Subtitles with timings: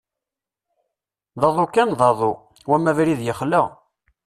[1.39, 2.33] D aḍu kan d aḍu,
[2.69, 3.61] wama abrid yexla.